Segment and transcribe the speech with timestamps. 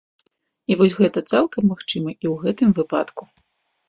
[0.69, 3.23] І вось гэта цалкам магчыма і ў гэтым выпадку.